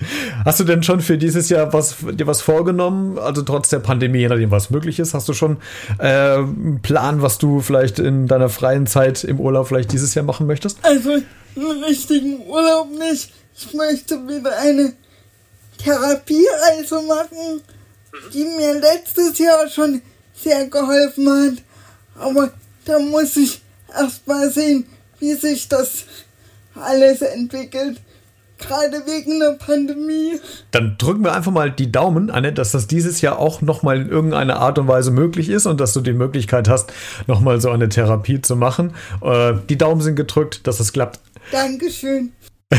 Hast 0.44 0.60
du 0.60 0.64
denn 0.64 0.82
schon 0.82 1.00
für 1.00 1.16
dieses 1.16 1.48
Jahr 1.48 1.72
was, 1.72 1.96
dir 2.12 2.26
was 2.26 2.42
vorgenommen? 2.42 3.18
Also 3.18 3.42
trotz 3.42 3.68
der 3.68 3.78
Pandemie, 3.78 4.18
je 4.18 4.28
nachdem, 4.28 4.50
was 4.50 4.70
möglich 4.70 4.98
ist, 4.98 5.14
hast 5.14 5.28
du 5.28 5.32
schon 5.32 5.58
äh, 5.98 6.34
einen 6.36 6.80
Plan, 6.82 7.22
was 7.22 7.38
du 7.38 7.60
vielleicht 7.60 7.98
in 7.98 8.26
deiner 8.26 8.48
freien 8.48 8.86
Zeit 8.86 9.24
im 9.24 9.40
Urlaub 9.40 9.68
vielleicht 9.68 9.92
dieses 9.92 10.14
Jahr 10.14 10.24
machen 10.24 10.46
möchtest? 10.46 10.78
Also 10.82 11.12
einen 11.12 11.84
richtigen 11.84 12.40
Urlaub 12.46 12.88
nicht. 12.90 13.32
Ich 13.56 13.72
möchte 13.72 14.16
wieder 14.26 14.58
eine 14.58 14.92
Therapiereise 15.78 17.02
machen, 17.06 17.62
die 18.32 18.44
mir 18.44 18.80
letztes 18.80 19.38
Jahr 19.38 19.68
schon 19.68 20.02
sehr 20.34 20.66
geholfen 20.66 21.28
hat. 21.28 21.62
Aber 22.18 22.50
da 22.84 22.98
muss 22.98 23.36
ich 23.36 23.60
erst 23.98 24.26
mal 24.26 24.50
sehen, 24.50 24.86
wie 25.20 25.34
sich 25.34 25.68
das 25.68 26.04
alles 26.74 27.22
entwickelt. 27.22 28.00
gerade 28.58 29.02
wegen 29.06 29.40
der 29.40 29.52
Pandemie. 29.52 30.40
Dann 30.70 30.96
drücken 30.98 31.24
wir 31.24 31.34
einfach 31.34 31.52
mal 31.52 31.70
die 31.70 31.90
Daumen, 31.90 32.30
Anne, 32.30 32.52
dass 32.52 32.72
das 32.72 32.86
dieses 32.86 33.20
Jahr 33.20 33.38
auch 33.38 33.60
nochmal 33.60 34.00
in 34.00 34.08
irgendeiner 34.08 34.58
Art 34.58 34.78
und 34.78 34.88
Weise 34.88 35.10
möglich 35.10 35.48
ist 35.48 35.66
und 35.66 35.80
dass 35.80 35.92
du 35.92 36.00
die 36.00 36.12
Möglichkeit 36.12 36.68
hast, 36.68 36.92
nochmal 37.26 37.60
so 37.60 37.70
eine 37.70 37.88
Therapie 37.88 38.40
zu 38.40 38.56
machen. 38.56 38.94
Äh, 39.22 39.54
die 39.68 39.76
Daumen 39.76 40.00
sind 40.00 40.16
gedrückt, 40.16 40.66
dass 40.66 40.80
es 40.80 40.92
klappt. 40.92 41.20
Dankeschön. 41.52 42.32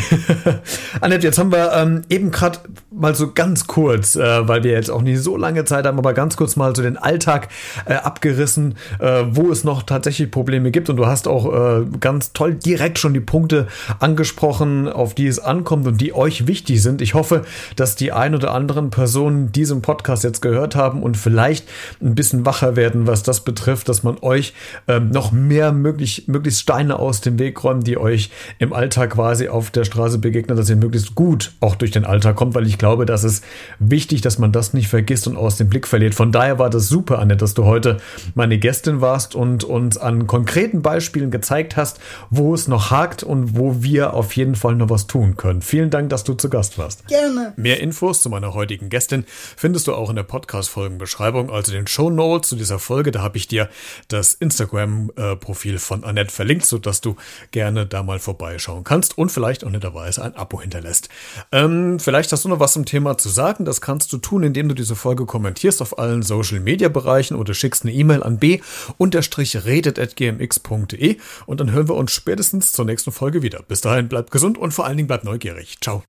Annette, 1.01 1.25
jetzt 1.25 1.37
haben 1.37 1.51
wir 1.51 1.71
ähm, 1.73 2.01
eben 2.09 2.31
gerade 2.31 2.59
mal 2.91 3.15
so 3.15 3.31
ganz 3.31 3.67
kurz, 3.67 4.15
äh, 4.15 4.47
weil 4.47 4.63
wir 4.63 4.71
jetzt 4.71 4.89
auch 4.89 5.01
nicht 5.01 5.21
so 5.21 5.37
lange 5.37 5.65
Zeit 5.65 5.85
haben, 5.85 5.97
aber 5.97 6.13
ganz 6.13 6.37
kurz 6.37 6.55
mal 6.55 6.75
so 6.75 6.81
den 6.81 6.97
Alltag 6.97 7.49
äh, 7.85 7.93
abgerissen, 7.93 8.75
äh, 8.99 9.23
wo 9.29 9.51
es 9.51 9.63
noch 9.63 9.83
tatsächlich 9.83 10.31
Probleme 10.31 10.71
gibt. 10.71 10.89
Und 10.89 10.97
du 10.97 11.05
hast 11.05 11.27
auch 11.27 11.53
äh, 11.53 11.85
ganz 11.99 12.33
toll 12.33 12.55
direkt 12.55 12.99
schon 12.99 13.13
die 13.13 13.19
Punkte 13.19 13.67
angesprochen, 13.99 14.87
auf 14.87 15.13
die 15.13 15.27
es 15.27 15.39
ankommt 15.39 15.87
und 15.87 15.99
die 16.01 16.13
euch 16.13 16.47
wichtig 16.47 16.81
sind. 16.81 17.01
Ich 17.01 17.13
hoffe, 17.13 17.43
dass 17.75 17.95
die 17.95 18.11
ein 18.11 18.35
oder 18.35 18.53
anderen 18.53 18.89
Personen 18.89 19.51
diesen 19.51 19.81
Podcast 19.81 20.23
jetzt 20.23 20.41
gehört 20.41 20.75
haben 20.75 21.03
und 21.03 21.17
vielleicht 21.17 21.67
ein 22.01 22.15
bisschen 22.15 22.45
wacher 22.45 22.75
werden, 22.75 23.07
was 23.07 23.23
das 23.23 23.41
betrifft, 23.41 23.89
dass 23.89 24.03
man 24.03 24.17
euch 24.21 24.53
ähm, 24.87 25.09
noch 25.11 25.31
mehr 25.31 25.71
möglich, 25.71 26.25
möglichst 26.27 26.61
Steine 26.61 26.99
aus 26.99 27.21
dem 27.21 27.39
Weg 27.39 27.63
räumt, 27.63 27.87
die 27.87 27.97
euch 27.97 28.31
im 28.59 28.73
Alltag 28.73 29.11
quasi 29.11 29.47
auf 29.47 29.71
der 29.71 29.85
Straße 29.86 30.18
begegnet, 30.18 30.58
dass 30.58 30.70
ihr 30.70 30.75
möglichst 30.75 31.15
gut 31.15 31.54
auch 31.60 31.75
durch 31.75 31.92
den 31.92 32.06
Alltag 32.06 32.36
kommt, 32.36 32.56
weil 32.56 32.68
ich 32.68 32.77
glaube, 32.77 33.06
das 33.06 33.24
ist 33.24 33.44
wichtig, 33.80 34.22
dass 34.22 34.39
man 34.39 34.51
das 34.51 34.74
nicht 34.74 34.88
vergisst 34.88 35.27
und 35.27 35.38
aus 35.38 35.58
dem 35.58 35.70
Blick 35.70 35.88
verliert. 35.88 36.15
Von 36.15 36.32
daher 36.32 36.60
war 36.60 36.70
das 36.70 36.88
super, 36.88 37.20
Annette, 37.20 37.39
dass 37.39 37.54
du 37.54 37.65
heute 37.65 37.98
meine 38.34 38.58
Gästin 38.58 39.01
warst 39.01 39.36
und 39.36 39.63
uns 39.63 39.98
an 39.98 40.27
konkreten 40.27 40.82
Beispielen 40.82 41.32
gezeigt 41.32 41.77
hast, 41.77 42.00
wo 42.30 42.54
es 42.54 42.68
noch 42.68 42.92
hakt 42.92 43.24
und 43.24 43.58
wo 43.58 43.82
wir 43.82 44.13
auf 44.13 44.36
jeden 44.36 44.56
Fall 44.56 44.75
noch 44.75 44.89
was 44.89 45.08
tun 45.08 45.36
können. 45.36 45.62
Vielen 45.62 45.89
Dank, 45.89 46.10
dass 46.10 46.24
du 46.24 46.34
zu 46.34 46.50
Gast 46.50 46.77
warst. 46.77 47.08
Gerne. 47.08 47.54
Mehr 47.56 47.82
Infos 47.82 48.22
zu 48.22 48.30
meiner 48.30 48.54
heutigen 48.54 48.89
Gästin 48.89 49.25
findest 49.56 49.88
du 49.88 49.94
auch 49.94 50.10
in 50.10 50.15
der 50.15 50.24
Podcast-Folgenbeschreibung, 50.24 51.50
also 51.50 51.72
den 51.72 51.88
Show 51.88 52.10
Notes 52.10 52.50
zu 52.50 52.56
dieser 52.56 52.80
Folge. 52.80 53.12
Da 53.12 53.22
habe 53.22 53.38
ich 53.38 53.48
dir 53.48 53.70
das 54.08 54.34
Instagram-Profil 54.34 55.80
von 55.80 56.04
Annette 56.04 56.32
verlinkt, 56.32 56.65
sodass 56.65 57.01
du 57.01 57.15
gerne 57.51 57.86
da 57.86 58.04
mal 58.04 58.20
vorbeischauen 58.20 58.84
kannst 58.84 59.18
und 59.18 59.32
vielleicht 59.32 59.63
auch 59.65 59.72
netterweise 59.72 60.24
ein 60.24 60.36
Abo 60.36 60.62
hinterlässt. 60.62 61.10
Ähm, 61.51 62.00
vielleicht 62.00 62.31
hast 62.31 62.45
du 62.45 62.50
noch 62.50 62.60
was 62.60 62.74
zum 62.74 62.86
Thema 62.86 63.17
zu 63.17 63.29
sagen. 63.29 63.65
Das 63.65 63.81
kannst 63.81 64.13
du 64.13 64.17
tun, 64.17 64.43
indem 64.43 64.69
du 64.69 64.75
diese 64.75 64.95
Folge 64.95 65.25
kommentierst 65.25 65.81
auf 65.81 65.98
allen 66.00 66.22
Social 66.24 66.60
Media 66.60 66.89
Bereichen 66.89 67.36
oder 67.36 67.53
schickst 67.53 67.84
eine 67.84 67.93
E-Mail 67.93 68.24
an 68.24 68.39
b-redet.gmx.de 68.39 71.17
und 71.45 71.60
dann 71.60 71.72
hören 71.72 71.89
wir 71.89 71.95
uns 71.95 72.12
spätestens 72.12 72.72
zur 72.72 72.86
nächsten 72.86 73.12
Folge 73.12 73.41
wieder. 73.41 73.63
Bis 73.67 73.81
dahin 73.81 74.07
bleibt 74.07 74.29
gesund 74.31 74.57
und 74.57 74.72
vor 74.72 74.86
allen 74.86 74.95
Dingen 74.98 75.07
bleibt 75.07 75.25
neugierig. 75.25 75.77
Ciao. 75.81 76.03